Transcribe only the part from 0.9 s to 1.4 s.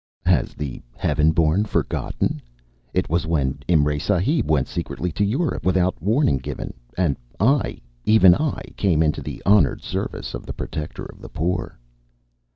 heaven